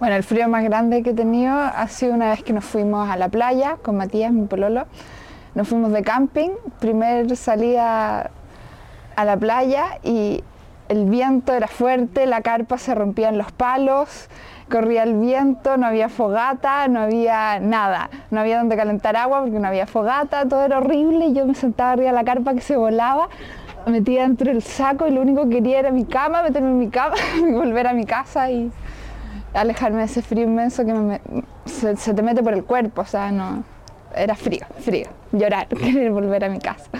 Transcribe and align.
Bueno, 0.00 0.16
el 0.16 0.22
frío 0.22 0.48
más 0.48 0.64
grande 0.64 1.02
que 1.02 1.10
he 1.10 1.14
tenido 1.14 1.54
ha 1.54 1.86
sido 1.88 2.14
una 2.14 2.30
vez 2.30 2.42
que 2.42 2.54
nos 2.54 2.64
fuimos 2.64 3.10
a 3.10 3.18
la 3.18 3.28
playa 3.28 3.76
con 3.82 3.98
Matías, 3.98 4.32
mi 4.32 4.46
pololo. 4.46 4.86
Nos 5.54 5.68
fuimos 5.68 5.92
de 5.92 6.02
camping, 6.02 6.48
primer 6.78 7.36
salida 7.36 8.30
a 9.14 9.24
la 9.26 9.36
playa 9.36 9.98
y 10.02 10.42
el 10.88 11.04
viento 11.04 11.52
era 11.52 11.68
fuerte, 11.68 12.24
la 12.24 12.40
carpa 12.40 12.78
se 12.78 12.94
rompía 12.94 13.28
en 13.28 13.36
los 13.36 13.52
palos, 13.52 14.30
corría 14.70 15.02
el 15.02 15.18
viento, 15.18 15.76
no 15.76 15.86
había 15.86 16.08
fogata, 16.08 16.88
no 16.88 17.00
había 17.00 17.60
nada, 17.60 18.08
no 18.30 18.40
había 18.40 18.56
donde 18.56 18.78
calentar 18.78 19.16
agua 19.16 19.42
porque 19.42 19.58
no 19.58 19.68
había 19.68 19.86
fogata, 19.86 20.46
todo 20.48 20.64
era 20.64 20.78
horrible 20.78 21.26
y 21.26 21.34
yo 21.34 21.44
me 21.44 21.54
sentaba 21.54 21.92
arriba 21.92 22.08
de 22.08 22.14
la 22.14 22.24
carpa 22.24 22.54
que 22.54 22.62
se 22.62 22.74
volaba, 22.74 23.28
me 23.84 23.92
metía 23.92 24.22
dentro 24.22 24.50
del 24.50 24.62
saco 24.62 25.06
y 25.06 25.10
lo 25.10 25.20
único 25.20 25.44
que 25.44 25.56
quería 25.56 25.80
era 25.80 25.90
mi 25.90 26.06
cama, 26.06 26.42
meterme 26.42 26.70
en 26.70 26.78
mi 26.78 26.88
cama 26.88 27.16
y 27.36 27.52
volver 27.52 27.86
a 27.86 27.92
mi 27.92 28.06
casa 28.06 28.50
y 28.50 28.72
alejarme 29.54 29.98
de 29.98 30.04
ese 30.04 30.22
frío 30.22 30.44
inmenso 30.44 30.84
que 30.84 30.92
me- 30.92 31.20
se, 31.64 31.96
se 31.96 32.14
te 32.14 32.22
mete 32.22 32.42
por 32.42 32.52
el 32.54 32.64
cuerpo, 32.64 33.02
o 33.02 33.06
sea, 33.06 33.30
no, 33.30 33.62
era 34.14 34.34
frío, 34.34 34.66
frío, 34.80 35.06
llorar, 35.32 35.66
querer 35.68 36.10
volver 36.10 36.44
a 36.44 36.48
mi 36.48 36.58
casa. 36.58 36.90